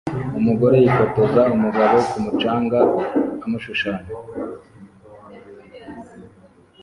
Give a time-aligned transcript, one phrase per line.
[0.39, 2.79] Umugore yifotoza umugabo ku mucanga
[3.43, 4.13] amushushanya